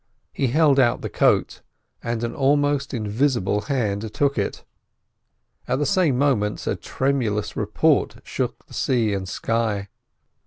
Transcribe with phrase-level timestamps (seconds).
[0.33, 1.61] He held out the coat
[2.01, 4.63] and an almost invisible hand took it;
[5.67, 9.89] at the same moment a tremendous report shook the sea and sky.